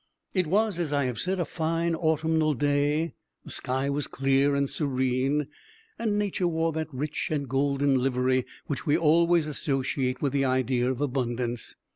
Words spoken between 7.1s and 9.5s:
and golden livery which we always